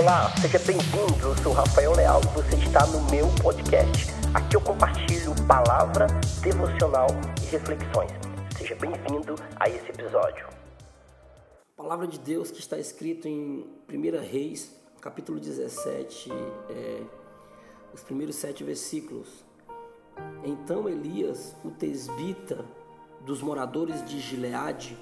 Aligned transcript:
Olá, 0.00 0.32
seja 0.40 0.58
bem-vindo. 0.60 1.28
Eu 1.28 1.36
sou 1.42 1.52
Rafael 1.52 1.92
Leal 1.92 2.22
e 2.24 2.28
você 2.28 2.56
está 2.56 2.86
no 2.86 3.02
meu 3.10 3.26
podcast. 3.42 4.06
Aqui 4.32 4.56
eu 4.56 4.60
compartilho 4.62 5.34
palavra, 5.46 6.06
devocional 6.40 7.08
e 7.42 7.50
reflexões. 7.50 8.10
Seja 8.56 8.74
bem-vindo 8.76 9.34
a 9.56 9.68
esse 9.68 9.90
episódio. 9.90 10.48
A 11.76 11.82
palavra 11.82 12.06
de 12.06 12.18
Deus 12.18 12.50
que 12.50 12.60
está 12.60 12.78
escrito 12.78 13.28
em 13.28 13.66
1 13.90 14.22
Reis, 14.22 14.74
capítulo 15.02 15.38
17, 15.38 16.30
é, 16.70 17.02
os 17.92 18.02
primeiros 18.02 18.36
sete 18.36 18.64
versículos. 18.64 19.28
Então 20.42 20.88
Elias, 20.88 21.54
o 21.62 21.70
tesbita 21.70 22.64
dos 23.26 23.42
moradores 23.42 24.02
de 24.06 24.18
Gileade, 24.18 24.96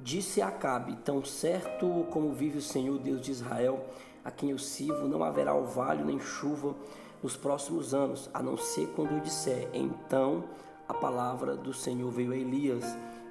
Disse 0.00 0.40
Acabe: 0.40 0.96
Tão 1.04 1.24
certo 1.24 2.06
como 2.10 2.32
vive 2.32 2.58
o 2.58 2.62
Senhor 2.62 2.98
Deus 2.98 3.20
de 3.20 3.32
Israel, 3.32 3.84
a 4.24 4.30
quem 4.30 4.50
eu 4.50 4.58
sirvo, 4.58 5.08
não 5.08 5.24
haverá 5.24 5.54
orvalho 5.54 6.04
nem 6.04 6.20
chuva 6.20 6.74
nos 7.20 7.36
próximos 7.36 7.92
anos, 7.92 8.30
a 8.32 8.40
não 8.40 8.56
ser 8.56 8.86
quando 8.94 9.12
eu 9.12 9.20
disser. 9.20 9.68
Então 9.72 10.44
a 10.88 10.94
palavra 10.94 11.56
do 11.56 11.74
Senhor 11.74 12.10
veio 12.12 12.30
a 12.30 12.36
Elias, 12.36 12.84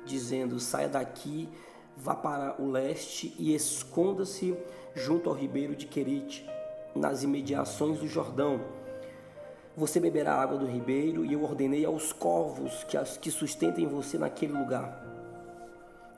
dizendo: 0.06 0.60
Saia 0.60 0.90
daqui, 0.90 1.48
vá 1.96 2.14
para 2.14 2.62
o 2.62 2.70
leste 2.70 3.34
e 3.40 3.56
esconda-se 3.56 4.54
junto 4.94 5.30
ao 5.30 5.36
ribeiro 5.36 5.74
de 5.74 5.88
Querite, 5.88 6.46
nas 6.94 7.24
imediações 7.24 8.00
do 8.00 8.08
Jordão. 8.08 8.60
Você 9.78 10.02
beberá 10.02 10.36
água 10.36 10.58
do 10.58 10.66
ribeiro, 10.66 11.24
e 11.24 11.32
eu 11.32 11.44
ordenei 11.44 11.86
aos 11.86 12.12
corvos 12.12 12.84
que, 12.84 12.98
que 13.20 13.32
sustentem 13.32 13.88
você 13.88 14.18
naquele 14.18 14.52
lugar. 14.52 15.07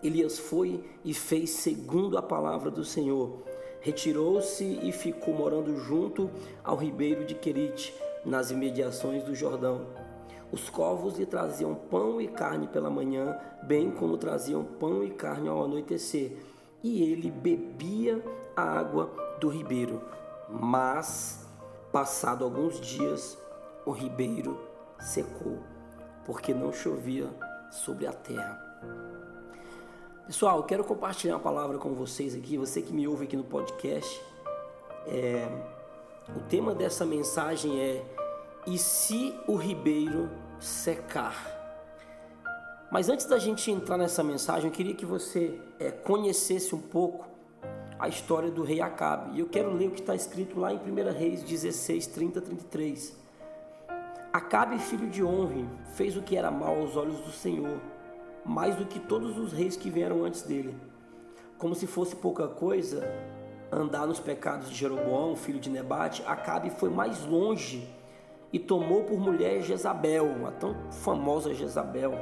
Elias 0.01 0.39
foi 0.39 0.83
e 1.03 1.13
fez 1.13 1.49
segundo 1.49 2.17
a 2.17 2.21
palavra 2.21 2.71
do 2.71 2.83
Senhor. 2.85 3.43
Retirou-se 3.81 4.63
e 4.63 4.91
ficou 4.91 5.33
morando 5.33 5.77
junto 5.77 6.29
ao 6.63 6.75
ribeiro 6.77 7.25
de 7.25 7.35
Querite, 7.35 7.93
nas 8.25 8.51
imediações 8.51 9.23
do 9.23 9.35
Jordão. 9.35 9.87
Os 10.51 10.69
corvos 10.69 11.17
lhe 11.17 11.25
traziam 11.25 11.75
pão 11.75 12.19
e 12.19 12.27
carne 12.27 12.67
pela 12.67 12.89
manhã, 12.89 13.37
bem 13.63 13.91
como 13.91 14.17
traziam 14.17 14.63
pão 14.63 15.03
e 15.03 15.11
carne 15.11 15.47
ao 15.47 15.63
anoitecer, 15.63 16.31
e 16.83 17.03
ele 17.03 17.29
bebia 17.29 18.23
a 18.55 18.63
água 18.63 19.11
do 19.39 19.47
ribeiro. 19.47 20.01
Mas, 20.49 21.45
passado 21.91 22.43
alguns 22.43 22.79
dias, 22.79 23.37
o 23.85 23.91
ribeiro 23.91 24.59
secou, 24.99 25.59
porque 26.25 26.53
não 26.53 26.73
chovia 26.73 27.29
sobre 27.69 28.07
a 28.07 28.13
terra. 28.13 28.68
Pessoal, 30.29 30.57
eu 30.57 30.63
quero 30.63 30.83
compartilhar 30.83 31.33
uma 31.33 31.39
palavra 31.39 31.79
com 31.79 31.95
vocês 31.95 32.35
aqui, 32.35 32.55
você 32.55 32.83
que 32.83 32.93
me 32.93 33.07
ouve 33.07 33.23
aqui 33.23 33.35
no 33.35 33.43
podcast. 33.43 34.21
É, 35.07 35.49
o 36.35 36.39
tema 36.41 36.75
dessa 36.75 37.03
mensagem 37.03 37.81
é: 37.81 38.05
E 38.67 38.77
se 38.77 39.33
o 39.47 39.55
ribeiro 39.55 40.29
secar? 40.59 41.35
Mas 42.91 43.09
antes 43.09 43.25
da 43.25 43.39
gente 43.39 43.71
entrar 43.71 43.97
nessa 43.97 44.23
mensagem, 44.23 44.69
eu 44.69 44.71
queria 44.71 44.93
que 44.93 45.03
você 45.03 45.59
é, 45.79 45.89
conhecesse 45.89 46.75
um 46.75 46.81
pouco 46.81 47.25
a 47.97 48.07
história 48.07 48.51
do 48.51 48.61
rei 48.61 48.81
Acabe. 48.81 49.35
E 49.35 49.39
eu 49.39 49.47
quero 49.47 49.73
ler 49.73 49.87
o 49.87 49.91
que 49.93 50.01
está 50.01 50.13
escrito 50.13 50.59
lá 50.59 50.71
em 50.71 50.77
1 50.77 51.11
Reis 51.11 51.41
16, 51.41 52.05
30, 52.05 52.39
33. 52.39 53.17
Acabe, 54.31 54.77
filho 54.77 55.09
de 55.09 55.23
Honre, 55.23 55.67
fez 55.95 56.15
o 56.15 56.21
que 56.21 56.37
era 56.37 56.51
mal 56.51 56.81
aos 56.81 56.95
olhos 56.95 57.19
do 57.21 57.31
Senhor 57.31 57.79
mais 58.49 58.75
do 58.75 58.83
que 58.83 58.99
todos 58.99 59.37
os 59.37 59.53
reis 59.53 59.77
que 59.77 59.91
vieram 59.91 60.25
antes 60.25 60.41
dele. 60.41 60.75
Como 61.59 61.75
se 61.75 61.85
fosse 61.85 62.15
pouca 62.15 62.47
coisa 62.47 63.07
andar 63.71 64.07
nos 64.07 64.19
pecados 64.19 64.69
de 64.69 64.75
Jeroboão, 64.75 65.35
filho 65.35 65.59
de 65.59 65.69
Nebate, 65.69 66.23
Acabe 66.25 66.71
foi 66.71 66.89
mais 66.89 67.23
longe 67.27 67.87
e 68.51 68.57
tomou 68.57 69.03
por 69.03 69.19
mulher 69.19 69.61
Jezabel, 69.61 70.47
a 70.47 70.51
tão 70.51 70.75
famosa 70.89 71.53
Jezabel, 71.53 72.13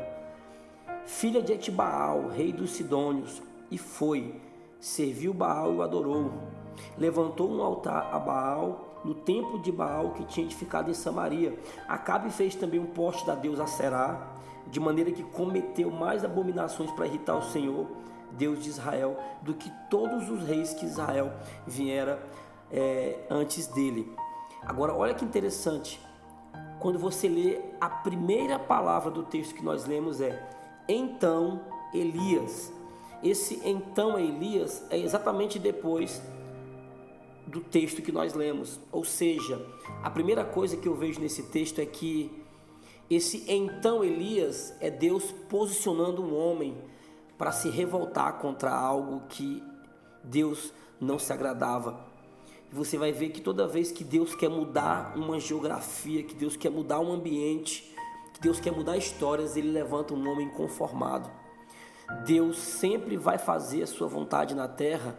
filha 1.05 1.41
de 1.41 1.53
Etibaal, 1.53 2.27
rei 2.27 2.51
dos 2.51 2.71
Sidônios, 2.71 3.41
e 3.71 3.77
foi, 3.77 4.35
serviu 4.81 5.33
Baal 5.33 5.71
e 5.71 5.75
o 5.77 5.81
adorou. 5.81 6.33
Levantou 6.97 7.49
um 7.49 7.63
altar 7.63 8.13
a 8.13 8.19
Baal 8.19 8.99
no 9.05 9.15
templo 9.15 9.61
de 9.61 9.71
Baal 9.71 10.11
que 10.11 10.25
tinha 10.25 10.45
edificado 10.45 10.91
em 10.91 10.93
Samaria. 10.93 11.57
Acabe 11.87 12.29
fez 12.29 12.53
também 12.53 12.81
um 12.81 12.87
poste 12.87 13.25
da 13.25 13.33
deusa 13.33 13.65
Será, 13.65 14.36
de 14.69 14.79
maneira 14.79 15.11
que 15.11 15.23
cometeu 15.23 15.89
mais 15.89 16.23
abominações 16.23 16.91
para 16.91 17.07
irritar 17.07 17.37
o 17.37 17.41
Senhor, 17.41 17.87
Deus 18.31 18.63
de 18.63 18.69
Israel, 18.69 19.17
do 19.41 19.53
que 19.53 19.71
todos 19.89 20.29
os 20.29 20.43
reis 20.43 20.73
que 20.73 20.85
Israel 20.85 21.31
viera 21.65 22.21
é, 22.71 23.19
antes 23.29 23.67
dele. 23.67 24.11
Agora, 24.63 24.93
olha 24.93 25.13
que 25.13 25.23
interessante, 25.23 25.99
quando 26.79 26.99
você 26.99 27.27
lê 27.27 27.59
a 27.79 27.89
primeira 27.89 28.59
palavra 28.59 29.09
do 29.09 29.23
texto 29.23 29.55
que 29.55 29.63
nós 29.63 29.85
lemos 29.85 30.21
é 30.21 30.47
então 30.87 31.61
Elias. 31.93 32.71
Esse 33.23 33.59
então 33.63 34.19
Elias 34.19 34.85
é 34.89 34.97
exatamente 34.97 35.57
depois 35.57 36.21
do 37.47 37.61
texto 37.61 38.01
que 38.01 38.11
nós 38.11 38.33
lemos. 38.33 38.79
Ou 38.91 39.03
seja, 39.03 39.65
a 40.03 40.09
primeira 40.09 40.43
coisa 40.43 40.77
que 40.77 40.87
eu 40.87 40.93
vejo 40.93 41.19
nesse 41.19 41.43
texto 41.43 41.79
é 41.79 41.85
que 41.85 42.31
esse 43.09 43.45
então 43.47 44.03
Elias 44.03 44.73
é 44.81 44.89
Deus 44.89 45.31
posicionando 45.49 46.21
um 46.21 46.35
homem 46.35 46.77
para 47.37 47.51
se 47.51 47.69
revoltar 47.69 48.39
contra 48.39 48.71
algo 48.71 49.21
que 49.29 49.63
Deus 50.23 50.73
não 50.99 51.17
se 51.17 51.31
agradava. 51.31 52.05
Você 52.71 52.97
vai 52.97 53.13
ver 53.13 53.29
que 53.29 53.39
toda 53.39 53.67
vez 53.67 53.91
que 53.91 54.03
Deus 54.03 54.35
quer 54.35 54.49
mudar 54.49 55.13
uma 55.15 55.39
geografia, 55.39 56.23
que 56.23 56.35
Deus 56.35 56.57
quer 56.57 56.69
mudar 56.69 56.99
um 56.99 57.13
ambiente, 57.13 57.95
que 58.33 58.41
Deus 58.41 58.59
quer 58.59 58.71
mudar 58.71 58.97
histórias, 58.97 59.55
ele 59.55 59.71
levanta 59.71 60.13
um 60.13 60.29
homem 60.29 60.47
inconformado. 60.47 61.29
Deus 62.25 62.57
sempre 62.57 63.15
vai 63.15 63.37
fazer 63.37 63.83
a 63.83 63.87
sua 63.87 64.07
vontade 64.07 64.53
na 64.53 64.67
terra 64.67 65.17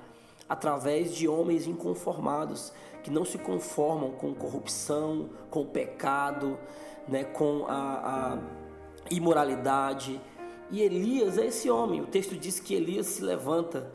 através 0.49 1.15
de 1.15 1.29
homens 1.29 1.67
inconformados, 1.67 2.73
que 3.03 3.11
não 3.11 3.25
se 3.25 3.39
conformam 3.39 4.11
com 4.13 4.35
corrupção, 4.35 5.31
com 5.51 5.65
pecado, 5.65 6.59
né, 7.07 7.25
com 7.25 7.65
a, 7.67 8.35
a 8.35 8.39
imoralidade. 9.11 10.21
E 10.71 10.83
Elias 10.83 11.39
é 11.39 11.47
esse 11.47 11.71
homem. 11.71 12.01
O 12.01 12.07
texto 12.07 12.37
diz 12.37 12.61
que 12.61 12.75
Elias 12.75 13.07
se 13.07 13.23
levanta. 13.23 13.91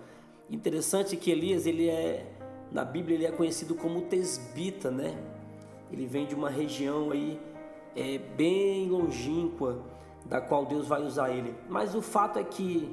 Interessante 0.50 1.16
que 1.16 1.32
Elias, 1.32 1.66
ele 1.66 1.90
é 1.90 2.34
na 2.74 2.84
Bíblia 2.84 3.16
ele 3.16 3.26
é 3.28 3.32
conhecido 3.32 3.76
como 3.76 4.02
tesbita, 4.02 4.90
né? 4.90 5.16
Ele 5.92 6.08
vem 6.08 6.26
de 6.26 6.34
uma 6.34 6.50
região 6.50 7.12
aí 7.12 7.40
é, 7.96 8.18
bem 8.18 8.90
longínqua 8.90 9.80
da 10.26 10.42
qual 10.42 10.66
Deus 10.66 10.88
vai 10.88 11.04
usar 11.04 11.30
ele. 11.30 11.54
Mas 11.70 11.94
o 11.94 12.02
fato 12.02 12.40
é 12.40 12.44
que 12.44 12.90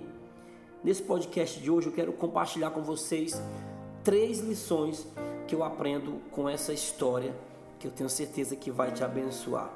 nesse 0.84 1.03
podcast 1.03 1.59
de 1.59 1.71
hoje 1.71 1.87
eu 1.87 1.92
quero 1.92 2.12
compartilhar 2.12 2.71
com 2.72 2.82
vocês 2.82 3.41
três 4.04 4.41
lições 4.41 5.09
que 5.50 5.56
eu 5.56 5.65
aprendo 5.65 6.22
com 6.31 6.49
essa 6.49 6.72
história 6.72 7.34
que 7.81 7.84
eu 7.84 7.91
tenho 7.91 8.09
certeza 8.09 8.55
que 8.55 8.71
vai 8.71 8.93
te 8.93 9.03
abençoar. 9.03 9.69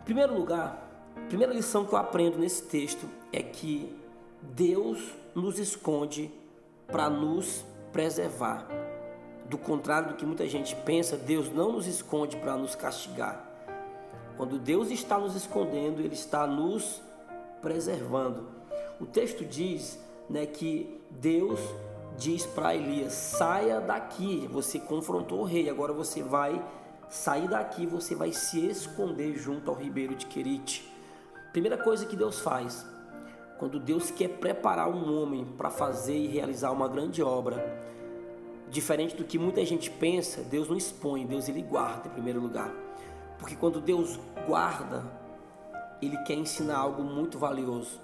Em 0.00 0.04
primeiro 0.04 0.38
lugar, 0.38 0.88
a 1.16 1.26
primeira 1.26 1.52
lição 1.52 1.84
que 1.84 1.92
eu 1.92 1.98
aprendo 1.98 2.38
nesse 2.38 2.62
texto 2.62 3.04
é 3.32 3.42
que 3.42 3.92
Deus 4.40 5.00
nos 5.34 5.58
esconde 5.58 6.30
para 6.86 7.10
nos 7.10 7.64
preservar. 7.92 8.68
Do 9.46 9.58
contrário 9.58 10.10
do 10.10 10.14
que 10.14 10.24
muita 10.24 10.46
gente 10.46 10.76
pensa, 10.76 11.16
Deus 11.16 11.52
não 11.52 11.72
nos 11.72 11.88
esconde 11.88 12.36
para 12.36 12.56
nos 12.56 12.76
castigar. 12.76 13.44
Quando 14.36 14.60
Deus 14.60 14.92
está 14.92 15.18
nos 15.18 15.34
escondendo, 15.34 16.00
Ele 16.00 16.14
está 16.14 16.46
nos 16.46 17.02
preservando. 17.60 18.46
O 19.00 19.06
texto 19.06 19.44
diz 19.44 19.98
né, 20.30 20.46
que 20.46 21.00
Deus 21.10 21.58
diz 22.16 22.46
para 22.46 22.74
Elias: 22.74 23.12
saia 23.12 23.80
daqui. 23.80 24.48
Você 24.50 24.78
confrontou 24.78 25.40
o 25.40 25.44
rei, 25.44 25.68
agora 25.68 25.92
você 25.92 26.22
vai 26.22 26.62
sair 27.08 27.48
daqui, 27.48 27.86
você 27.86 28.14
vai 28.14 28.32
se 28.32 28.66
esconder 28.66 29.36
junto 29.36 29.70
ao 29.70 29.76
ribeiro 29.76 30.14
de 30.14 30.26
Querite. 30.26 30.90
Primeira 31.52 31.76
coisa 31.76 32.06
que 32.06 32.16
Deus 32.16 32.40
faz, 32.40 32.86
quando 33.58 33.78
Deus 33.78 34.10
quer 34.10 34.28
preparar 34.28 34.88
um 34.88 35.22
homem 35.22 35.44
para 35.44 35.70
fazer 35.70 36.16
e 36.16 36.26
realizar 36.26 36.70
uma 36.70 36.88
grande 36.88 37.22
obra, 37.22 37.62
diferente 38.70 39.14
do 39.14 39.24
que 39.24 39.38
muita 39.38 39.64
gente 39.64 39.90
pensa, 39.90 40.42
Deus 40.42 40.68
não 40.68 40.76
expõe, 40.76 41.26
Deus 41.26 41.48
ele 41.48 41.60
guarda 41.62 42.08
em 42.08 42.12
primeiro 42.12 42.40
lugar. 42.40 42.72
Porque 43.38 43.54
quando 43.54 43.80
Deus 43.80 44.18
guarda, 44.46 45.04
ele 46.00 46.16
quer 46.24 46.34
ensinar 46.34 46.78
algo 46.78 47.02
muito 47.02 47.38
valioso. 47.38 48.00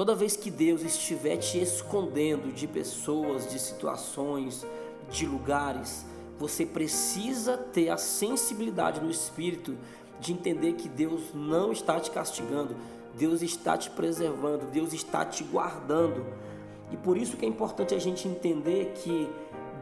Toda 0.00 0.14
vez 0.14 0.34
que 0.34 0.50
Deus 0.50 0.80
estiver 0.80 1.36
te 1.36 1.60
escondendo 1.60 2.50
de 2.54 2.66
pessoas, 2.66 3.46
de 3.46 3.58
situações, 3.58 4.66
de 5.10 5.26
lugares, 5.26 6.06
você 6.38 6.64
precisa 6.64 7.58
ter 7.58 7.90
a 7.90 7.98
sensibilidade 7.98 8.98
no 8.98 9.10
espírito 9.10 9.76
de 10.18 10.32
entender 10.32 10.72
que 10.72 10.88
Deus 10.88 11.34
não 11.34 11.70
está 11.70 12.00
te 12.00 12.10
castigando, 12.10 12.74
Deus 13.14 13.42
está 13.42 13.76
te 13.76 13.90
preservando, 13.90 14.70
Deus 14.72 14.94
está 14.94 15.22
te 15.22 15.44
guardando. 15.44 16.24
E 16.90 16.96
por 16.96 17.18
isso 17.18 17.36
que 17.36 17.44
é 17.44 17.48
importante 17.50 17.94
a 17.94 17.98
gente 17.98 18.26
entender 18.26 18.94
que 19.04 19.28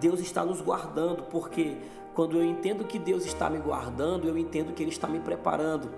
Deus 0.01 0.19
está 0.19 0.45
nos 0.45 0.61
guardando, 0.61 1.23
porque 1.31 1.77
quando 2.17 2.39
eu 2.39 2.45
entendo 2.45 2.85
que 2.85 2.99
Deus 2.99 3.25
está 3.25 3.49
me 3.49 3.61
guardando, 3.61 4.27
eu 4.27 4.37
entendo 4.37 4.73
que 4.73 4.83
Ele 4.83 4.91
está 4.91 5.07
me 5.07 5.21
preparando. 5.21 5.89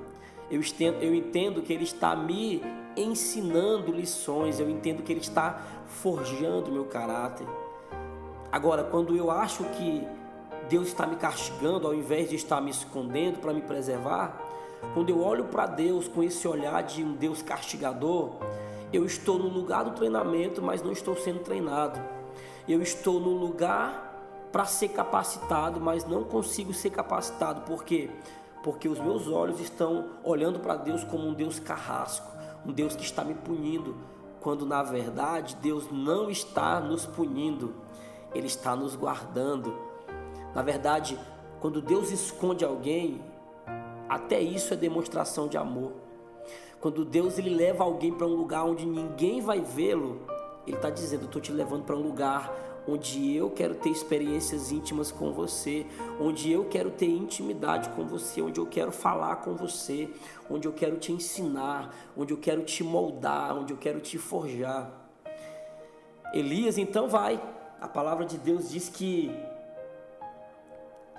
Eu 0.50 0.60
entendo, 0.60 0.98
eu 1.00 1.14
entendo 1.14 1.62
que 1.62 1.72
Ele 1.72 1.84
está 1.84 2.14
me 2.14 2.60
ensinando 2.96 3.92
lições, 3.92 4.58
eu 4.58 4.68
entendo 4.68 5.02
que 5.02 5.12
Ele 5.12 5.20
está 5.20 5.60
forjando 5.86 6.70
meu 6.70 6.84
caráter. 6.84 7.46
Agora, 8.50 8.84
quando 8.84 9.16
eu 9.16 9.30
acho 9.30 9.64
que 9.64 10.06
Deus 10.68 10.88
está 10.88 11.06
me 11.06 11.16
castigando 11.16 11.86
ao 11.86 11.94
invés 11.94 12.28
de 12.28 12.36
estar 12.36 12.60
me 12.60 12.70
escondendo 12.70 13.38
para 13.38 13.52
me 13.52 13.60
preservar, 13.60 14.40
quando 14.94 15.10
eu 15.10 15.22
olho 15.22 15.44
para 15.44 15.66
Deus 15.66 16.08
com 16.08 16.22
esse 16.22 16.46
olhar 16.48 16.82
de 16.82 17.04
um 17.04 17.12
Deus 17.12 17.42
castigador, 17.42 18.30
eu 18.92 19.04
estou 19.04 19.38
no 19.38 19.48
lugar 19.48 19.84
do 19.84 19.92
treinamento, 19.92 20.60
mas 20.60 20.82
não 20.82 20.92
estou 20.92 21.16
sendo 21.16 21.40
treinado. 21.40 22.00
Eu 22.68 22.82
estou 22.82 23.20
no 23.20 23.30
lugar 23.30 24.10
para 24.50 24.64
ser 24.64 24.88
capacitado, 24.88 25.80
mas 25.80 26.04
não 26.04 26.24
consigo 26.24 26.72
ser 26.72 26.90
capacitado. 26.90 27.60
Por 27.62 27.84
quê? 27.84 28.10
Porque 28.62 28.88
os 28.88 28.98
meus 28.98 29.28
olhos 29.28 29.60
estão 29.60 30.10
olhando 30.24 30.58
para 30.58 30.76
Deus 30.76 31.04
como 31.04 31.26
um 31.26 31.32
Deus 31.32 31.60
carrasco, 31.60 32.30
um 32.64 32.72
Deus 32.72 32.94
que 32.94 33.04
está 33.04 33.24
me 33.24 33.34
punindo, 33.34 33.96
quando 34.40 34.64
na 34.64 34.82
verdade 34.82 35.56
Deus 35.56 35.90
não 35.90 36.30
está 36.30 36.80
nos 36.80 37.06
punindo, 37.06 37.74
Ele 38.34 38.46
está 38.46 38.74
nos 38.74 38.96
guardando. 38.96 39.74
Na 40.54 40.62
verdade, 40.62 41.18
quando 41.60 41.80
Deus 41.80 42.10
esconde 42.10 42.64
alguém, 42.64 43.22
até 44.08 44.40
isso 44.40 44.74
é 44.74 44.76
demonstração 44.76 45.46
de 45.46 45.56
amor. 45.56 45.92
Quando 46.80 47.04
Deus 47.04 47.38
ele 47.38 47.50
leva 47.50 47.84
alguém 47.84 48.12
para 48.12 48.26
um 48.26 48.34
lugar 48.34 48.64
onde 48.64 48.86
ninguém 48.86 49.40
vai 49.40 49.60
vê-lo, 49.60 50.22
Ele 50.66 50.76
está 50.76 50.88
dizendo: 50.88 51.26
Estou 51.26 51.40
te 51.40 51.52
levando 51.52 51.84
para 51.84 51.94
um 51.94 52.02
lugar 52.02 52.50
onde 52.90 53.34
eu 53.36 53.50
quero 53.50 53.74
ter 53.74 53.90
experiências 53.90 54.72
íntimas 54.72 55.12
com 55.12 55.32
você, 55.32 55.86
onde 56.18 56.50
eu 56.50 56.64
quero 56.64 56.90
ter 56.90 57.06
intimidade 57.06 57.88
com 57.90 58.04
você, 58.04 58.42
onde 58.42 58.58
eu 58.58 58.66
quero 58.66 58.90
falar 58.90 59.36
com 59.36 59.54
você, 59.54 60.08
onde 60.50 60.66
eu 60.66 60.72
quero 60.72 60.96
te 60.96 61.12
ensinar, 61.12 61.94
onde 62.16 62.32
eu 62.32 62.38
quero 62.38 62.62
te 62.62 62.82
moldar, 62.82 63.56
onde 63.56 63.72
eu 63.72 63.76
quero 63.76 64.00
te 64.00 64.18
forjar. 64.18 64.90
Elias 66.32 66.78
então 66.78 67.08
vai. 67.08 67.40
A 67.80 67.88
palavra 67.88 68.26
de 68.26 68.36
Deus 68.36 68.70
diz 68.70 68.88
que 68.88 69.30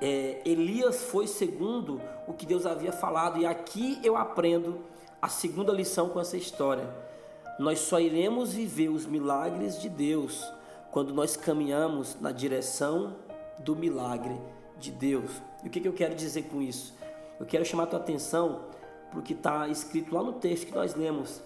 é, 0.01 0.41
Elias 0.45 1.03
foi 1.03 1.27
segundo 1.27 2.01
o 2.27 2.33
que 2.33 2.45
Deus 2.45 2.65
havia 2.65 2.91
falado, 2.91 3.39
e 3.39 3.45
aqui 3.45 3.99
eu 4.03 4.17
aprendo 4.17 4.79
a 5.21 5.27
segunda 5.27 5.71
lição 5.71 6.09
com 6.09 6.19
essa 6.19 6.35
história. 6.35 6.87
Nós 7.59 7.79
só 7.79 7.99
iremos 7.99 8.53
viver 8.53 8.89
os 8.89 9.05
milagres 9.05 9.79
de 9.79 9.89
Deus 9.89 10.51
quando 10.91 11.13
nós 11.13 11.37
caminhamos 11.37 12.19
na 12.19 12.31
direção 12.31 13.15
do 13.59 13.75
milagre 13.75 14.39
de 14.77 14.91
Deus. 14.91 15.31
E 15.63 15.67
o 15.67 15.71
que, 15.71 15.79
que 15.79 15.87
eu 15.87 15.93
quero 15.93 16.13
dizer 16.13 16.43
com 16.43 16.61
isso? 16.61 16.93
Eu 17.39 17.45
quero 17.45 17.63
chamar 17.63 17.83
a 17.83 17.87
tua 17.87 17.99
atenção 17.99 18.65
para 19.09 19.19
o 19.19 19.23
que 19.23 19.33
está 19.33 19.67
escrito 19.67 20.13
lá 20.13 20.21
no 20.21 20.33
texto 20.33 20.67
que 20.67 20.75
nós 20.75 20.93
lemos. 20.93 21.41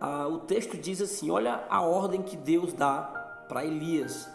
Ah, 0.00 0.26
o 0.26 0.40
texto 0.40 0.76
diz 0.76 1.00
assim: 1.00 1.30
olha 1.30 1.64
a 1.70 1.80
ordem 1.82 2.22
que 2.22 2.36
Deus 2.36 2.72
dá 2.72 3.02
para 3.48 3.64
Elias. 3.64 4.28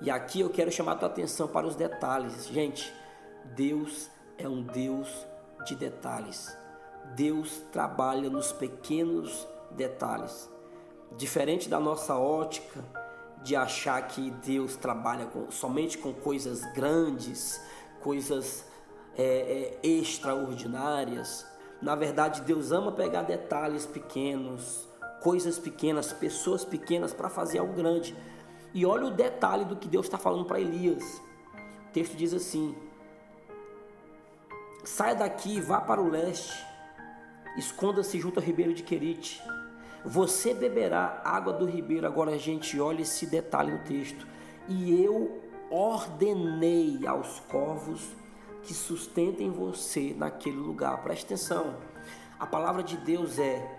E 0.00 0.10
aqui 0.10 0.40
eu 0.40 0.50
quero 0.50 0.70
chamar 0.70 0.92
a 0.92 0.96
tua 0.96 1.08
atenção 1.08 1.48
para 1.48 1.66
os 1.66 1.76
detalhes. 1.76 2.46
Gente, 2.48 2.92
Deus 3.54 4.10
é 4.36 4.48
um 4.48 4.62
Deus 4.62 5.08
de 5.64 5.74
detalhes. 5.74 6.56
Deus 7.14 7.62
trabalha 7.72 8.28
nos 8.28 8.52
pequenos 8.52 9.46
detalhes. 9.70 10.50
Diferente 11.16 11.68
da 11.68 11.78
nossa 11.78 12.16
ótica, 12.16 12.84
de 13.46 13.54
achar 13.54 14.08
que 14.08 14.32
Deus 14.44 14.76
trabalha 14.76 15.26
com, 15.26 15.48
somente 15.52 15.96
com 15.96 16.12
coisas 16.12 16.64
grandes, 16.72 17.60
coisas 18.00 18.64
é, 19.16 19.78
é, 19.84 19.86
extraordinárias. 19.86 21.46
Na 21.80 21.94
verdade, 21.94 22.40
Deus 22.40 22.72
ama 22.72 22.90
pegar 22.90 23.22
detalhes 23.22 23.86
pequenos, 23.86 24.88
coisas 25.22 25.60
pequenas, 25.60 26.12
pessoas 26.12 26.64
pequenas 26.64 27.14
para 27.14 27.28
fazer 27.28 27.58
algo 27.58 27.72
grande. 27.72 28.16
E 28.74 28.84
olha 28.84 29.06
o 29.06 29.12
detalhe 29.12 29.64
do 29.64 29.76
que 29.76 29.86
Deus 29.86 30.06
está 30.06 30.18
falando 30.18 30.44
para 30.44 30.60
Elias. 30.60 31.22
O 31.88 31.92
texto 31.92 32.16
diz 32.16 32.34
assim: 32.34 32.74
Saia 34.84 35.14
daqui, 35.14 35.60
vá 35.60 35.80
para 35.80 36.02
o 36.02 36.10
leste, 36.10 36.66
esconda-se 37.56 38.18
junto 38.18 38.40
ao 38.40 38.44
ribeiro 38.44 38.74
de 38.74 38.82
Querite 38.82 39.40
você 40.04 40.54
beberá 40.54 41.20
água 41.24 41.52
do 41.52 41.64
ribeiro. 41.64 42.06
Agora 42.06 42.32
a 42.32 42.38
gente 42.38 42.80
olha 42.80 43.02
esse 43.02 43.26
detalhe 43.26 43.72
no 43.72 43.78
texto. 43.80 44.26
E 44.68 45.02
eu 45.02 45.40
ordenei 45.70 47.06
aos 47.06 47.40
corvos 47.40 48.14
que 48.62 48.74
sustentem 48.74 49.50
você 49.50 50.14
naquele 50.16 50.56
lugar. 50.56 51.02
Preste 51.02 51.24
atenção. 51.24 51.76
A 52.38 52.46
palavra 52.46 52.82
de 52.82 52.96
Deus 52.96 53.38
é 53.38 53.76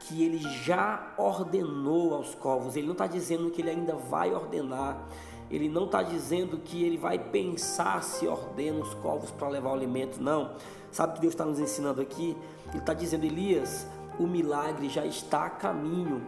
que 0.00 0.22
ele 0.22 0.38
já 0.64 1.14
ordenou 1.16 2.14
aos 2.14 2.34
corvos. 2.34 2.76
Ele 2.76 2.86
não 2.86 2.92
está 2.92 3.06
dizendo 3.06 3.50
que 3.50 3.60
ele 3.60 3.70
ainda 3.70 3.94
vai 3.94 4.32
ordenar. 4.32 5.06
Ele 5.50 5.68
não 5.68 5.84
está 5.84 6.02
dizendo 6.02 6.58
que 6.58 6.82
ele 6.82 6.98
vai 6.98 7.18
pensar 7.18 8.02
se 8.02 8.26
ordena 8.26 8.80
os 8.80 8.94
corvos 8.94 9.30
para 9.30 9.48
levar 9.48 9.70
o 9.70 9.74
alimento. 9.74 10.20
Não. 10.20 10.56
Sabe 10.90 11.12
o 11.12 11.14
que 11.16 11.20
Deus 11.20 11.34
está 11.34 11.44
nos 11.44 11.58
ensinando 11.58 12.00
aqui? 12.00 12.36
Ele 12.68 12.78
está 12.78 12.94
dizendo, 12.94 13.24
Elias, 13.24 13.86
o 14.18 14.26
milagre 14.26 14.88
já 14.88 15.04
está 15.04 15.46
a 15.46 15.50
caminho. 15.50 16.22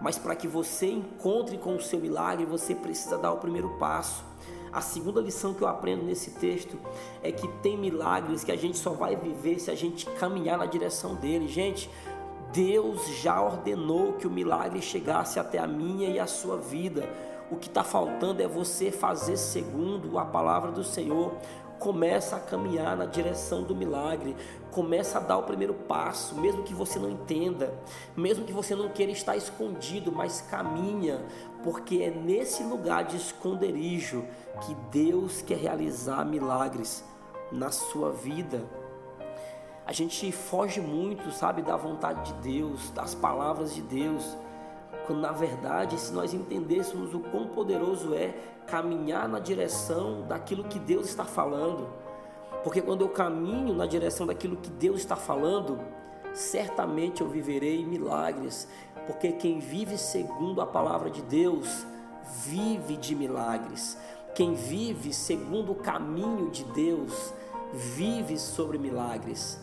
Mas 0.00 0.18
para 0.18 0.34
que 0.34 0.48
você 0.48 0.90
encontre 0.90 1.56
com 1.58 1.76
o 1.76 1.80
seu 1.80 2.00
milagre, 2.00 2.44
você 2.44 2.74
precisa 2.74 3.16
dar 3.16 3.32
o 3.32 3.38
primeiro 3.38 3.70
passo. 3.78 4.24
A 4.72 4.80
segunda 4.80 5.20
lição 5.20 5.52
que 5.52 5.62
eu 5.62 5.68
aprendo 5.68 6.02
nesse 6.02 6.30
texto 6.30 6.78
é 7.22 7.30
que 7.30 7.46
tem 7.62 7.76
milagres 7.76 8.42
que 8.42 8.50
a 8.50 8.56
gente 8.56 8.78
só 8.78 8.90
vai 8.90 9.14
viver 9.14 9.58
se 9.58 9.70
a 9.70 9.74
gente 9.74 10.06
caminhar 10.12 10.56
na 10.58 10.66
direção 10.66 11.14
dele. 11.14 11.46
Gente, 11.46 11.90
Deus 12.52 13.06
já 13.20 13.40
ordenou 13.40 14.14
que 14.14 14.26
o 14.26 14.30
milagre 14.30 14.80
chegasse 14.80 15.38
até 15.38 15.58
a 15.58 15.66
minha 15.66 16.08
e 16.08 16.18
a 16.18 16.26
sua 16.26 16.56
vida. 16.56 17.08
O 17.50 17.56
que 17.56 17.68
está 17.68 17.84
faltando 17.84 18.42
é 18.42 18.48
você 18.48 18.90
fazer 18.90 19.36
segundo 19.36 20.18
a 20.18 20.24
palavra 20.24 20.72
do 20.72 20.82
Senhor 20.82 21.34
começa 21.82 22.36
a 22.36 22.40
caminhar 22.40 22.96
na 22.96 23.06
direção 23.06 23.64
do 23.64 23.74
milagre, 23.74 24.36
começa 24.70 25.18
a 25.18 25.20
dar 25.20 25.36
o 25.36 25.42
primeiro 25.42 25.74
passo, 25.74 26.36
mesmo 26.36 26.62
que 26.62 26.72
você 26.72 26.96
não 26.96 27.10
entenda, 27.10 27.74
mesmo 28.16 28.44
que 28.44 28.52
você 28.52 28.76
não 28.76 28.88
queira 28.88 29.10
estar 29.10 29.36
escondido, 29.36 30.12
mas 30.12 30.40
caminha, 30.42 31.20
porque 31.64 31.96
é 31.96 32.10
nesse 32.10 32.62
lugar 32.62 33.02
de 33.04 33.16
esconderijo 33.16 34.24
que 34.64 34.74
Deus 34.92 35.42
quer 35.42 35.58
realizar 35.58 36.24
milagres 36.24 37.04
na 37.50 37.72
sua 37.72 38.12
vida. 38.12 38.62
A 39.84 39.92
gente 39.92 40.30
foge 40.30 40.80
muito, 40.80 41.32
sabe, 41.32 41.62
da 41.62 41.76
vontade 41.76 42.32
de 42.32 42.58
Deus, 42.58 42.90
das 42.90 43.12
palavras 43.12 43.74
de 43.74 43.82
Deus. 43.82 44.36
Quando 45.06 45.20
na 45.20 45.32
verdade, 45.32 45.98
se 45.98 46.12
nós 46.12 46.32
entendêssemos 46.32 47.14
o 47.14 47.20
quão 47.20 47.48
poderoso 47.48 48.14
é 48.14 48.34
caminhar 48.66 49.28
na 49.28 49.38
direção 49.38 50.22
daquilo 50.22 50.64
que 50.64 50.78
Deus 50.78 51.06
está 51.06 51.24
falando, 51.24 51.88
porque 52.62 52.80
quando 52.80 53.00
eu 53.00 53.08
caminho 53.08 53.74
na 53.74 53.86
direção 53.86 54.26
daquilo 54.26 54.56
que 54.56 54.70
Deus 54.70 55.00
está 55.00 55.16
falando, 55.16 55.80
certamente 56.32 57.20
eu 57.20 57.28
viverei 57.28 57.84
milagres, 57.84 58.68
porque 59.06 59.32
quem 59.32 59.58
vive 59.58 59.98
segundo 59.98 60.60
a 60.60 60.66
palavra 60.66 61.10
de 61.10 61.22
Deus 61.22 61.84
vive 62.44 62.96
de 62.96 63.16
milagres. 63.16 63.98
Quem 64.34 64.54
vive 64.54 65.12
segundo 65.12 65.72
o 65.72 65.74
caminho 65.74 66.50
de 66.50 66.64
Deus 66.64 67.34
vive 67.72 68.38
sobre 68.38 68.78
milagres. 68.78 69.60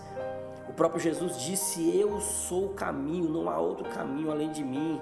O 0.68 0.74
próprio 0.74 1.00
Jesus 1.00 1.42
disse: 1.42 1.98
Eu 1.98 2.20
sou 2.20 2.66
o 2.66 2.74
caminho, 2.74 3.30
não 3.30 3.50
há 3.50 3.58
outro 3.58 3.86
caminho 3.90 4.30
além 4.30 4.52
de 4.52 4.64
mim 4.64 5.02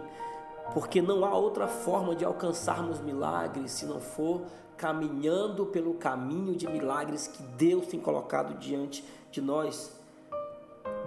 porque 0.73 1.01
não 1.01 1.25
há 1.25 1.35
outra 1.35 1.67
forma 1.67 2.15
de 2.15 2.25
alcançarmos 2.25 2.99
milagres 2.99 3.71
se 3.71 3.85
não 3.85 3.99
for 3.99 4.41
caminhando 4.77 5.65
pelo 5.65 5.95
caminho 5.95 6.55
de 6.55 6.67
milagres 6.67 7.27
que 7.27 7.41
Deus 7.41 7.87
tem 7.87 7.99
colocado 7.99 8.57
diante 8.59 9.03
de 9.31 9.41
nós. 9.41 9.91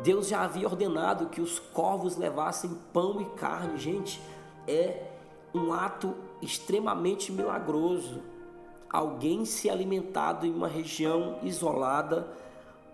Deus 0.02 0.29
já 0.29 0.43
havia 0.43 0.67
ordenado 0.67 1.26
que 1.26 1.40
os 1.40 1.59
corvos 1.59 2.17
levassem 2.17 2.76
pão 2.93 3.21
e 3.21 3.25
carne, 3.37 3.79
gente, 3.79 4.21
é 4.67 5.07
um 5.55 5.73
ato 5.73 6.14
extremamente 6.43 7.31
milagroso. 7.31 8.21
Alguém 8.88 9.45
se 9.45 9.71
alimentado 9.71 10.47
em 10.47 10.52
uma 10.52 10.67
região 10.67 11.38
isolada 11.43 12.26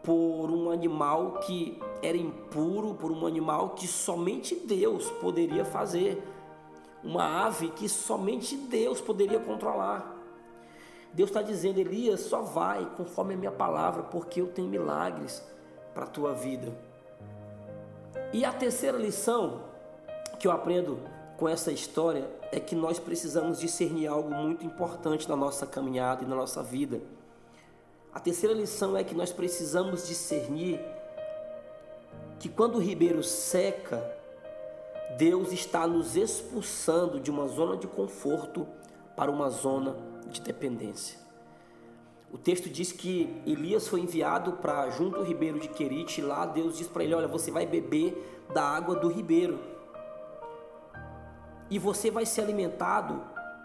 por 0.02 0.50
um 0.50 0.70
animal 0.70 1.40
que 1.46 1.80
era 2.02 2.16
impuro, 2.16 2.94
por 2.94 3.11
um 3.11 3.26
animal 3.26 3.70
que 3.70 3.87
somente 3.87 4.54
Deus 4.54 5.11
poderia 5.12 5.64
fazer 5.64 6.23
uma 7.06 7.46
ave 7.46 7.68
que 7.68 7.88
somente 7.88 8.56
Deus 8.56 9.00
poderia 9.00 9.38
controlar. 9.38 10.14
Deus 11.12 11.30
está 11.30 11.40
dizendo, 11.40 11.78
Elias, 11.78 12.20
só 12.22 12.42
vai 12.42 12.84
conforme 12.96 13.34
a 13.34 13.36
minha 13.36 13.52
palavra, 13.52 14.02
porque 14.02 14.40
eu 14.40 14.48
tenho 14.48 14.68
milagres 14.68 15.42
para 15.94 16.04
a 16.04 16.08
tua 16.08 16.34
vida. 16.34 16.76
E 18.32 18.44
a 18.44 18.52
terceira 18.52 18.98
lição 18.98 19.62
que 20.38 20.48
eu 20.48 20.50
aprendo 20.50 20.98
com 21.38 21.48
essa 21.48 21.70
história 21.70 22.28
é 22.50 22.58
que 22.58 22.75
nós 22.75 22.98
precisamos 22.98 23.60
discernir 23.60 24.08
algo 24.08 24.28
muito 24.28 24.66
importante 24.66 25.28
na 25.28 25.36
nossa 25.36 25.64
caminhada 25.64 26.25
e 26.25 26.26
na 26.26 26.34
nossa 26.34 26.62
vida. 26.62 27.00
A 28.12 28.18
terceira 28.18 28.54
lição 28.54 28.96
é 28.96 29.04
que 29.04 29.14
nós 29.14 29.32
precisamos 29.32 30.08
discernir 30.08 30.80
que 32.38 32.48
quando 32.48 32.76
o 32.76 32.80
ribeiro 32.80 33.22
seca, 33.22 34.15
Deus 35.16 35.50
está 35.50 35.87
nos 35.87 36.14
expulsando 36.14 37.18
de 37.18 37.30
uma 37.30 37.46
zona 37.46 37.76
de 37.76 37.87
conforto 37.87 38.66
para 39.16 39.30
uma 39.30 39.49
zona 39.49 39.96
de 40.30 40.40
dependência. 40.40 41.18
O 42.30 42.37
texto 42.37 42.68
diz 42.68 42.92
que 42.92 43.40
Elias 43.46 43.88
foi 43.88 44.00
enviado 44.00 44.52
para 44.54 44.90
junto 44.90 45.16
ao 45.16 45.25
ribeiro 45.25 45.58
de 45.58 45.68
Querite, 45.68 46.20
lá 46.20 46.44
Deus 46.44 46.76
diz 46.76 46.87
para 46.87 47.02
ele: 47.02 47.14
Olha, 47.14 47.28
você 47.28 47.50
vai 47.50 47.64
beber 47.64 48.44
da 48.52 48.62
água 48.62 48.96
do 48.96 49.08
ribeiro, 49.08 49.58
e 51.70 51.78
você 51.78 52.11
vai 52.11 52.26
ser 52.26 52.42
alimentado 52.42 53.23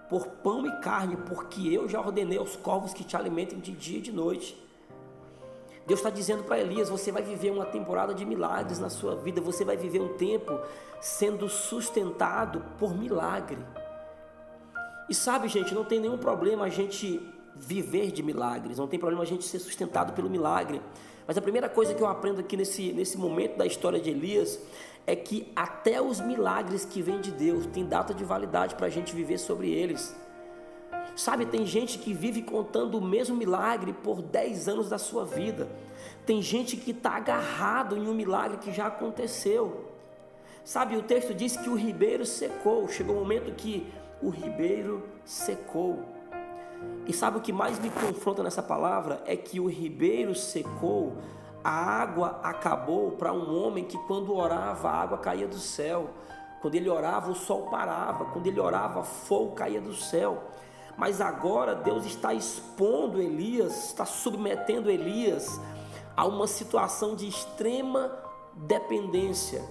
por 0.09 0.27
pão 0.27 0.65
e 0.65 0.81
carne, 0.81 1.17
porque 1.17 1.67
eu 1.67 1.87
já 1.87 1.99
ordenei 1.99 2.37
aos 2.37 2.55
corvos 2.55 2.93
que 2.93 3.03
te 3.03 3.17
alimentem 3.17 3.59
de 3.59 3.71
dia 3.71 3.97
e 3.97 4.01
de 4.01 4.11
noite. 4.11 4.70
Deus 5.85 5.99
está 5.99 6.09
dizendo 6.09 6.43
para 6.43 6.59
Elias: 6.59 6.89
você 6.89 7.11
vai 7.11 7.21
viver 7.21 7.51
uma 7.51 7.65
temporada 7.65 8.13
de 8.13 8.25
milagres 8.25 8.79
na 8.79 8.89
sua 8.89 9.15
vida, 9.15 9.41
você 9.41 9.65
vai 9.65 9.77
viver 9.77 9.99
um 9.99 10.15
tempo 10.15 10.59
sendo 10.99 11.49
sustentado 11.49 12.63
por 12.77 12.95
milagre. 12.95 13.59
E 15.09 15.13
sabe, 15.13 15.47
gente, 15.47 15.73
não 15.73 15.83
tem 15.83 15.99
nenhum 15.99 16.17
problema 16.17 16.65
a 16.65 16.69
gente 16.69 17.19
viver 17.55 18.11
de 18.11 18.23
milagres, 18.23 18.77
não 18.77 18.87
tem 18.87 18.99
problema 18.99 19.23
a 19.23 19.25
gente 19.25 19.43
ser 19.43 19.59
sustentado 19.59 20.13
pelo 20.13 20.29
milagre. 20.29 20.81
Mas 21.27 21.37
a 21.37 21.41
primeira 21.41 21.69
coisa 21.69 21.93
que 21.93 22.01
eu 22.01 22.07
aprendo 22.07 22.39
aqui 22.39 22.55
nesse, 22.55 22.91
nesse 22.93 23.17
momento 23.17 23.57
da 23.57 23.65
história 23.65 23.99
de 23.99 24.09
Elias 24.09 24.59
é 25.05 25.15
que 25.15 25.51
até 25.55 26.01
os 26.01 26.19
milagres 26.19 26.85
que 26.85 27.01
vêm 27.01 27.19
de 27.19 27.31
Deus 27.31 27.65
têm 27.67 27.85
data 27.85 28.13
de 28.13 28.23
validade 28.23 28.75
para 28.75 28.87
a 28.87 28.89
gente 28.89 29.13
viver 29.15 29.37
sobre 29.37 29.69
eles. 29.71 30.15
Sabe, 31.15 31.45
tem 31.45 31.65
gente 31.65 31.97
que 31.99 32.13
vive 32.13 32.41
contando 32.41 32.97
o 32.97 33.01
mesmo 33.01 33.35
milagre 33.35 33.93
por 33.93 34.21
10 34.21 34.67
anos 34.67 34.89
da 34.89 34.97
sua 34.97 35.25
vida. 35.25 35.69
Tem 36.25 36.41
gente 36.41 36.77
que 36.77 36.91
está 36.91 37.11
agarrado 37.11 37.97
em 37.97 38.07
um 38.07 38.13
milagre 38.13 38.57
que 38.57 38.71
já 38.71 38.87
aconteceu. 38.87 39.91
Sabe, 40.63 40.95
o 40.95 41.03
texto 41.03 41.33
diz 41.33 41.57
que 41.57 41.69
o 41.69 41.75
ribeiro 41.75 42.25
secou. 42.25 42.87
Chegou 42.87 43.15
o 43.15 43.19
um 43.19 43.21
momento 43.21 43.53
que 43.55 43.91
o 44.21 44.29
ribeiro 44.29 45.03
secou. 45.25 45.99
E 47.07 47.13
sabe 47.13 47.37
o 47.37 47.41
que 47.41 47.51
mais 47.51 47.79
me 47.79 47.89
confronta 47.89 48.43
nessa 48.43 48.61
palavra? 48.61 49.21
É 49.25 49.35
que 49.35 49.59
o 49.59 49.67
ribeiro 49.67 50.33
secou, 50.35 51.17
a 51.63 51.71
água 51.71 52.39
acabou 52.43 53.11
para 53.11 53.33
um 53.33 53.55
homem 53.55 53.83
que 53.83 53.97
quando 53.99 54.35
orava 54.35 54.89
a 54.89 55.01
água 55.01 55.17
caía 55.17 55.47
do 55.47 55.59
céu. 55.59 56.09
Quando 56.61 56.75
ele 56.75 56.89
orava 56.89 57.31
o 57.31 57.35
sol 57.35 57.67
parava, 57.71 58.25
quando 58.25 58.45
ele 58.45 58.59
orava 58.59 59.03
fogo 59.03 59.55
caía 59.55 59.81
do 59.81 59.93
céu. 59.93 60.43
Mas 60.97 61.21
agora 61.21 61.75
Deus 61.75 62.05
está 62.05 62.33
expondo 62.33 63.21
Elias, 63.21 63.87
está 63.87 64.05
submetendo 64.05 64.89
Elias 64.89 65.59
a 66.15 66.25
uma 66.25 66.47
situação 66.47 67.15
de 67.15 67.27
extrema 67.27 68.11
dependência. 68.53 69.63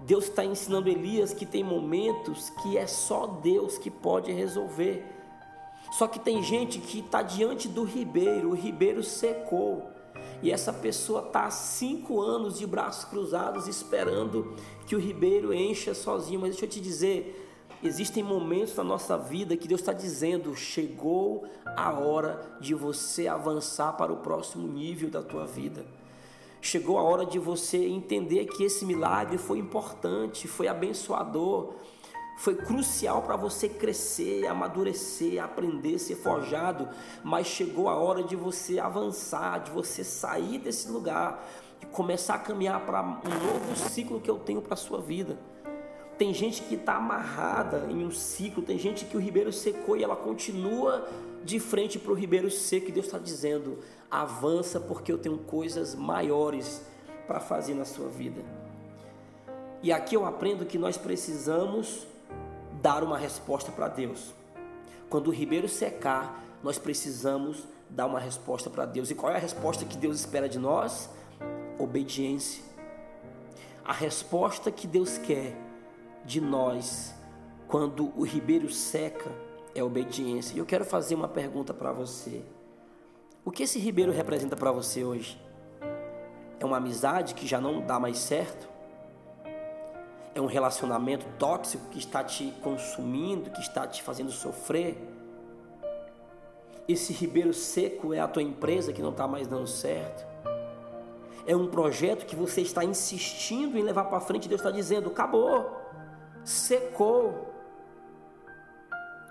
Deus 0.00 0.24
está 0.24 0.44
ensinando 0.44 0.88
Elias 0.88 1.32
que 1.32 1.46
tem 1.46 1.64
momentos 1.64 2.50
que 2.62 2.76
é 2.76 2.86
só 2.86 3.26
Deus 3.26 3.78
que 3.78 3.90
pode 3.90 4.32
resolver. 4.32 5.04
Só 5.92 6.06
que 6.06 6.18
tem 6.18 6.42
gente 6.42 6.78
que 6.78 7.00
está 7.00 7.22
diante 7.22 7.68
do 7.68 7.84
ribeiro, 7.84 8.50
o 8.50 8.54
ribeiro 8.54 9.02
secou. 9.02 9.90
E 10.42 10.50
essa 10.50 10.72
pessoa 10.72 11.22
está 11.26 11.44
há 11.44 11.50
cinco 11.50 12.20
anos 12.20 12.58
de 12.58 12.66
braços 12.66 13.04
cruzados 13.04 13.66
esperando 13.66 14.54
que 14.86 14.94
o 14.94 14.98
ribeiro 14.98 15.52
encha 15.52 15.94
sozinho. 15.94 16.40
Mas 16.40 16.50
deixa 16.50 16.66
eu 16.66 16.70
te 16.70 16.80
dizer, 16.80 17.45
existem 17.82 18.22
momentos 18.22 18.76
na 18.76 18.84
nossa 18.84 19.16
vida 19.16 19.56
que 19.56 19.68
Deus 19.68 19.80
está 19.80 19.92
dizendo: 19.92 20.54
chegou 20.54 21.44
a 21.64 21.92
hora 21.92 22.58
de 22.60 22.74
você 22.74 23.28
avançar 23.28 23.92
para 23.94 24.12
o 24.12 24.18
próximo 24.18 24.66
nível 24.66 25.10
da 25.10 25.22
tua 25.22 25.46
vida. 25.46 25.84
Chegou 26.60 26.98
a 26.98 27.02
hora 27.02 27.24
de 27.24 27.38
você 27.38 27.86
entender 27.86 28.46
que 28.46 28.64
esse 28.64 28.84
milagre 28.84 29.38
foi 29.38 29.58
importante, 29.58 30.48
foi 30.48 30.68
abençoador 30.68 31.74
foi 32.36 32.54
crucial 32.54 33.22
para 33.22 33.34
você 33.34 33.66
crescer, 33.68 34.46
amadurecer, 34.46 35.42
aprender, 35.42 35.98
ser 35.98 36.16
forjado, 36.16 36.88
mas 37.24 37.46
chegou 37.46 37.88
a 37.88 37.96
hora 37.96 38.22
de 38.22 38.36
você 38.36 38.78
avançar, 38.78 39.60
de 39.60 39.70
você 39.70 40.04
sair 40.04 40.58
desse 40.58 40.90
lugar 40.90 41.48
e 41.80 41.86
começar 41.86 42.34
a 42.34 42.38
caminhar 42.38 42.84
para 42.84 43.02
um 43.02 43.06
novo 43.06 43.74
ciclo 43.90 44.20
que 44.20 44.30
eu 44.30 44.38
tenho 44.38 44.60
para 44.60 44.74
a 44.74 44.76
sua 44.76 45.00
vida. 45.00 45.38
Tem 46.18 46.32
gente 46.32 46.62
que 46.62 46.76
está 46.76 46.96
amarrada 46.96 47.86
em 47.90 48.04
um 48.04 48.10
ciclo, 48.10 48.62
tem 48.62 48.78
gente 48.78 49.04
que 49.04 49.16
o 49.16 49.20
ribeiro 49.20 49.52
secou 49.52 49.96
e 49.96 50.02
ela 50.02 50.16
continua 50.16 51.06
de 51.44 51.60
frente 51.60 51.98
para 51.98 52.10
o 52.10 52.14
ribeiro 52.14 52.50
seco, 52.50 52.88
e 52.88 52.92
Deus 52.92 53.06
está 53.06 53.18
dizendo: 53.18 53.78
avança, 54.10 54.80
porque 54.80 55.12
eu 55.12 55.18
tenho 55.18 55.38
coisas 55.38 55.94
maiores 55.94 56.82
para 57.26 57.38
fazer 57.38 57.74
na 57.74 57.84
sua 57.84 58.08
vida. 58.08 58.42
E 59.82 59.92
aqui 59.92 60.16
eu 60.16 60.24
aprendo 60.24 60.64
que 60.64 60.78
nós 60.78 60.96
precisamos 60.96 62.06
dar 62.80 63.04
uma 63.04 63.18
resposta 63.18 63.70
para 63.70 63.88
Deus. 63.88 64.34
Quando 65.08 65.28
o 65.28 65.30
ribeiro 65.30 65.68
secar, 65.68 66.42
nós 66.62 66.78
precisamos 66.78 67.64
dar 67.88 68.06
uma 68.06 68.18
resposta 68.18 68.68
para 68.70 68.86
Deus. 68.86 69.10
E 69.10 69.14
qual 69.14 69.30
é 69.30 69.36
a 69.36 69.40
resposta 69.40 69.84
que 69.84 69.96
Deus 69.96 70.18
espera 70.18 70.48
de 70.48 70.58
nós? 70.58 71.08
Obediência. 71.78 72.64
A 73.84 73.92
resposta 73.92 74.70
que 74.72 74.86
Deus 74.86 75.18
quer 75.18 75.54
de 76.26 76.40
nós 76.40 77.14
quando 77.66 78.12
o 78.14 78.24
ribeiro 78.24 78.68
seca 78.68 79.30
é 79.74 79.82
obediência. 79.82 80.54
E 80.54 80.58
eu 80.58 80.66
quero 80.66 80.84
fazer 80.84 81.14
uma 81.14 81.28
pergunta 81.28 81.72
para 81.72 81.92
você. 81.92 82.42
O 83.44 83.50
que 83.50 83.62
esse 83.62 83.78
ribeiro 83.78 84.12
representa 84.12 84.56
para 84.56 84.72
você 84.72 85.04
hoje? 85.04 85.40
É 86.58 86.64
uma 86.64 86.78
amizade 86.78 87.34
que 87.34 87.46
já 87.46 87.60
não 87.60 87.80
dá 87.80 87.98
mais 87.98 88.18
certo? 88.18 88.76
é 90.36 90.40
um 90.40 90.46
relacionamento 90.46 91.24
tóxico 91.38 91.88
que 91.90 91.98
está 91.98 92.22
te 92.22 92.52
consumindo, 92.62 93.48
que 93.48 93.60
está 93.60 93.86
te 93.86 94.02
fazendo 94.02 94.30
sofrer. 94.30 94.98
Esse 96.86 97.10
ribeiro 97.14 97.54
seco 97.54 98.12
é 98.12 98.20
a 98.20 98.28
tua 98.28 98.42
empresa 98.42 98.92
que 98.92 99.00
não 99.00 99.10
está 99.10 99.26
mais 99.26 99.48
dando 99.48 99.66
certo. 99.66 100.26
É 101.46 101.56
um 101.56 101.66
projeto 101.68 102.26
que 102.26 102.36
você 102.36 102.60
está 102.60 102.84
insistindo 102.84 103.78
em 103.78 103.82
levar 103.82 104.04
para 104.04 104.20
frente. 104.20 104.46
Deus 104.46 104.60
está 104.60 104.70
dizendo: 104.70 105.08
acabou, 105.08 105.70
secou. 106.46 107.52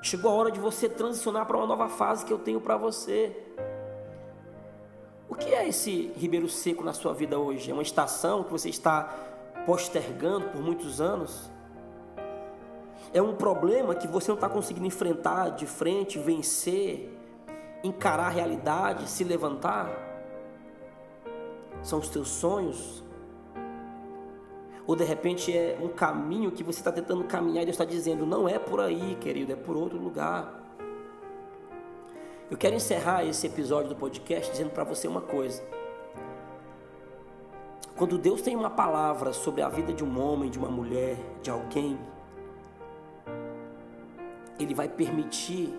Chegou 0.01 0.29
a 0.29 0.33
hora 0.33 0.51
de 0.51 0.59
você 0.59 0.89
transicionar 0.89 1.45
para 1.47 1.57
uma 1.57 1.65
nova 1.65 1.87
fase 1.87 2.25
que 2.25 2.31
eu 2.31 2.37
tenho 2.37 2.59
para 2.59 2.75
você. 2.77 3.35
O 5.27 5.33
que 5.33 5.55
é 5.55 5.67
esse 5.67 6.11
ribeiro 6.17 6.47
seco 6.47 6.83
na 6.83 6.93
sua 6.93 7.13
vida 7.13 7.39
hoje? 7.39 7.71
É 7.71 7.73
uma 7.73 7.81
estação 7.81 8.43
que 8.43 8.51
você 8.51 8.69
está 8.69 9.03
postergando 9.65 10.49
por 10.49 10.61
muitos 10.61 10.99
anos. 10.99 11.49
É 13.13 13.21
um 13.21 13.33
problema 13.33 13.95
que 13.95 14.07
você 14.07 14.29
não 14.29 14.35
está 14.35 14.49
conseguindo 14.49 14.85
enfrentar 14.85 15.51
de 15.51 15.65
frente, 15.65 16.19
vencer, 16.19 17.17
encarar 17.81 18.27
a 18.27 18.29
realidade, 18.29 19.09
se 19.09 19.23
levantar. 19.23 19.89
São 21.81 21.99
os 21.99 22.09
teus 22.09 22.27
sonhos. 22.27 23.04
Ou 24.87 24.95
de 24.95 25.03
repente 25.03 25.55
é 25.55 25.77
um 25.81 25.87
caminho 25.87 26.51
que 26.51 26.63
você 26.63 26.79
está 26.79 26.91
tentando 26.91 27.23
caminhar 27.23 27.63
e 27.63 27.65
Deus 27.65 27.75
está 27.75 27.85
dizendo: 27.85 28.25
não 28.25 28.47
é 28.47 28.59
por 28.59 28.79
aí, 28.79 29.15
querido, 29.19 29.51
é 29.51 29.55
por 29.55 29.75
outro 29.75 29.97
lugar. 29.97 30.63
Eu 32.49 32.57
quero 32.57 32.75
encerrar 32.75 33.25
esse 33.25 33.47
episódio 33.47 33.89
do 33.89 33.95
podcast 33.95 34.51
dizendo 34.51 34.69
para 34.69 34.83
você 34.83 35.07
uma 35.07 35.21
coisa. 35.21 35.63
Quando 37.95 38.17
Deus 38.17 38.41
tem 38.41 38.55
uma 38.55 38.69
palavra 38.69 39.33
sobre 39.33 39.61
a 39.61 39.69
vida 39.69 39.93
de 39.93 40.03
um 40.03 40.21
homem, 40.21 40.49
de 40.49 40.59
uma 40.59 40.69
mulher, 40.69 41.17
de 41.41 41.49
alguém, 41.49 41.97
Ele 44.59 44.75
vai 44.75 44.87
permitir 44.87 45.73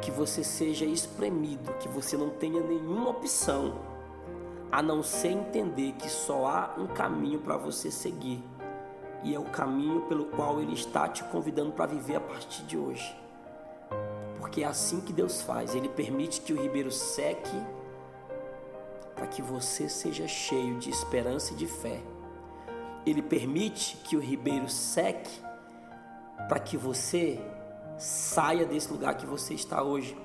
que 0.00 0.10
você 0.10 0.42
seja 0.42 0.84
espremido, 0.86 1.74
que 1.74 1.88
você 1.88 2.16
não 2.16 2.30
tenha 2.30 2.62
nenhuma 2.62 3.10
opção 3.10 3.91
a 4.72 4.80
não 4.82 5.02
ser 5.02 5.28
entender 5.28 5.92
que 5.92 6.08
só 6.08 6.46
há 6.46 6.74
um 6.78 6.86
caminho 6.86 7.40
para 7.40 7.58
você 7.58 7.90
seguir. 7.90 8.42
E 9.22 9.34
é 9.34 9.38
o 9.38 9.44
caminho 9.44 10.00
pelo 10.06 10.24
qual 10.24 10.60
Ele 10.62 10.72
está 10.72 11.06
te 11.06 11.22
convidando 11.24 11.72
para 11.72 11.84
viver 11.84 12.16
a 12.16 12.20
partir 12.20 12.62
de 12.62 12.78
hoje. 12.78 13.14
Porque 14.38 14.62
é 14.62 14.66
assim 14.66 15.02
que 15.02 15.12
Deus 15.12 15.42
faz. 15.42 15.74
Ele 15.74 15.90
permite 15.90 16.40
que 16.40 16.54
o 16.54 16.60
ribeiro 16.60 16.90
seque 16.90 17.56
para 19.14 19.26
que 19.26 19.42
você 19.42 19.90
seja 19.90 20.26
cheio 20.26 20.78
de 20.78 20.88
esperança 20.88 21.52
e 21.52 21.56
de 21.56 21.66
fé. 21.66 22.00
Ele 23.04 23.20
permite 23.20 23.96
que 23.98 24.16
o 24.16 24.20
ribeiro 24.20 24.68
seque 24.70 25.38
para 26.48 26.58
que 26.58 26.78
você 26.78 27.38
saia 27.98 28.64
desse 28.64 28.90
lugar 28.90 29.16
que 29.16 29.26
você 29.26 29.52
está 29.52 29.82
hoje. 29.82 30.16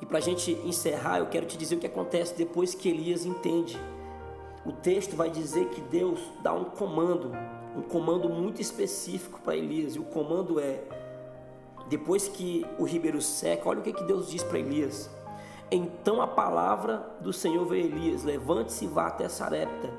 E 0.00 0.06
para 0.06 0.18
a 0.18 0.20
gente 0.20 0.52
encerrar, 0.64 1.18
eu 1.18 1.26
quero 1.26 1.46
te 1.46 1.56
dizer 1.56 1.76
o 1.76 1.78
que 1.78 1.86
acontece 1.86 2.34
depois 2.36 2.74
que 2.74 2.88
Elias 2.88 3.24
entende. 3.24 3.78
O 4.64 4.72
texto 4.72 5.16
vai 5.16 5.30
dizer 5.30 5.68
que 5.68 5.80
Deus 5.80 6.20
dá 6.42 6.52
um 6.52 6.64
comando. 6.64 7.32
um 7.76 7.82
comando 7.82 8.28
muito 8.28 8.60
específico 8.60 9.40
para 9.40 9.56
Elias. 9.56 9.94
E 9.94 9.98
o 9.98 10.04
comando 10.04 10.60
é: 10.60 10.82
depois 11.88 12.28
que 12.28 12.66
o 12.78 12.84
ribeiro 12.84 13.20
seca, 13.20 13.68
olha 13.68 13.80
o 13.80 13.82
que, 13.82 13.92
que 13.92 14.04
Deus 14.04 14.30
diz 14.30 14.42
para 14.42 14.58
Elias. 14.58 15.10
Então 15.70 16.22
a 16.22 16.26
palavra 16.26 17.16
do 17.20 17.32
Senhor 17.32 17.64
veio 17.66 17.84
a 17.84 17.86
Elias: 17.86 18.24
levante-se 18.24 18.84
e 18.84 18.88
vá 18.88 19.06
até 19.06 19.28
Sarepta, 19.28 19.90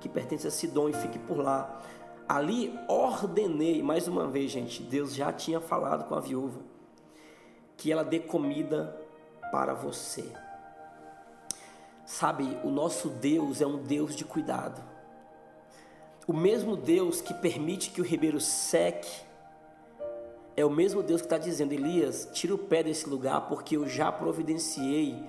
que 0.00 0.08
pertence 0.08 0.46
a 0.46 0.50
Sidom, 0.50 0.88
e 0.88 0.92
fique 0.92 1.18
por 1.18 1.38
lá. 1.38 1.80
Ali 2.28 2.78
ordenei, 2.88 3.82
mais 3.82 4.06
uma 4.06 4.28
vez, 4.28 4.52
gente, 4.52 4.82
Deus 4.82 5.14
já 5.14 5.32
tinha 5.32 5.60
falado 5.60 6.06
com 6.08 6.14
a 6.14 6.20
viúva, 6.20 6.60
que 7.76 7.90
ela 7.90 8.04
dê 8.04 8.20
comida 8.20 8.99
para 9.50 9.74
você. 9.74 10.32
Sabe, 12.04 12.58
o 12.64 12.70
nosso 12.70 13.08
Deus 13.08 13.60
é 13.60 13.66
um 13.66 13.78
Deus 13.78 14.16
de 14.16 14.24
cuidado. 14.24 14.82
O 16.26 16.32
mesmo 16.32 16.76
Deus 16.76 17.20
que 17.20 17.34
permite 17.34 17.90
que 17.90 18.00
o 18.00 18.04
ribeiro 18.04 18.40
seque, 18.40 19.10
é 20.56 20.64
o 20.64 20.70
mesmo 20.70 21.02
Deus 21.02 21.20
que 21.20 21.26
está 21.26 21.38
dizendo: 21.38 21.72
Elias, 21.72 22.28
tira 22.32 22.54
o 22.54 22.58
pé 22.58 22.82
desse 22.82 23.08
lugar, 23.08 23.48
porque 23.48 23.76
eu 23.76 23.88
já 23.88 24.10
providenciei 24.10 25.24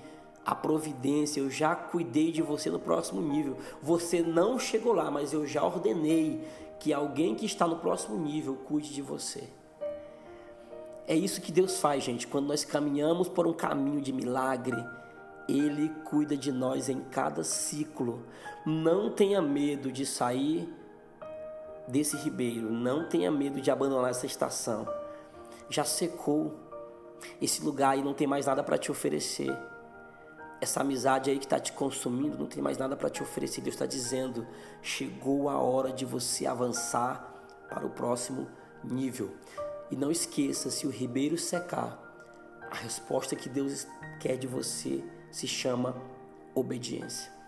a 0.45 0.55
providência, 0.55 1.39
eu 1.39 1.49
já 1.49 1.75
cuidei 1.75 2.31
de 2.31 2.41
você 2.41 2.69
no 2.69 2.79
próximo 2.79 3.21
nível. 3.21 3.57
Você 3.81 4.21
não 4.21 4.57
chegou 4.57 4.93
lá, 4.93 5.11
mas 5.11 5.33
eu 5.33 5.45
já 5.45 5.63
ordenei 5.63 6.43
que 6.79 6.91
alguém 6.91 7.35
que 7.35 7.45
está 7.45 7.67
no 7.67 7.77
próximo 7.77 8.17
nível 8.17 8.55
cuide 8.55 8.91
de 8.91 9.01
você. 9.01 9.47
É 11.08 11.15
isso 11.15 11.41
que 11.41 11.51
Deus 11.51 11.79
faz, 11.79 12.03
gente, 12.03 12.27
quando 12.27 12.48
nós 12.48 12.63
caminhamos 12.63 13.27
por 13.27 13.48
um 13.48 13.53
caminho 13.53 14.01
de 14.01 14.13
milagre. 14.13 14.84
Ele 15.48 15.89
cuida 16.05 16.38
de 16.38 16.51
nós 16.51 16.88
em 16.88 17.01
cada 17.01 17.43
ciclo. 17.43 18.25
Não 18.65 19.10
tenha 19.10 19.41
medo 19.41 19.91
de 19.91 20.05
sair 20.05 20.72
desse 21.88 22.15
ribeiro, 22.15 22.72
não 22.72 23.08
tenha 23.08 23.31
medo 23.31 23.60
de 23.60 23.70
abandonar 23.70 24.12
essa 24.12 24.25
estação. 24.25 24.88
Já 25.70 25.84
secou. 25.84 26.58
Esse 27.41 27.63
lugar 27.63 27.91
aí 27.91 28.03
não 28.03 28.13
tem 28.13 28.25
mais 28.25 28.46
nada 28.46 28.63
para 28.63 28.77
te 28.77 28.91
oferecer. 28.91 29.55
Essa 30.60 30.81
amizade 30.81 31.29
aí 31.29 31.38
que 31.38 31.46
está 31.46 31.60
te 31.60 31.72
consumindo 31.74 32.38
não 32.38 32.46
tem 32.46 32.62
mais 32.62 32.77
nada 32.77 32.96
para 32.96 33.10
te 33.10 33.22
oferecer. 33.22 33.62
Deus 33.62 33.75
está 33.75 33.86
dizendo: 33.86 34.48
chegou 34.81 35.50
a 35.50 35.58
hora 35.58 35.91
de 35.91 36.05
você 36.05 36.46
avançar 36.46 37.34
para 37.67 37.86
o 37.86 37.89
próximo 37.89 38.48
nível. 38.84 39.31
E 39.91 39.95
não 39.95 40.10
esqueça: 40.10 40.71
se 40.71 40.88
o 40.88 40.89
ribeiro 40.89 41.38
secar, 41.38 42.00
a 42.71 42.75
resposta 42.75 43.36
que 43.36 43.50
Deus 43.50 43.86
quer 44.19 44.38
de 44.38 44.48
você 44.48 45.03
se 45.29 45.48
chama 45.48 45.95
obediência. 46.55 47.40